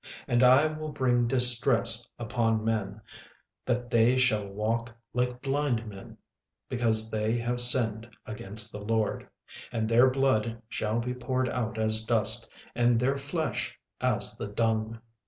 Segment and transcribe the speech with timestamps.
[0.03, 3.01] 36:001:017 And I will bring distress upon men,
[3.67, 6.17] that they shall walk like blind men,
[6.69, 9.29] because they have sinned against the LORD:
[9.71, 14.99] and their blood shall be poured out as dust, and their flesh as the dung.